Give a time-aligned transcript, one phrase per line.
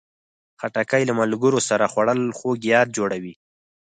[0.59, 3.33] خټکی له ملګرو سره خوړل خوږ یاد جوړوي.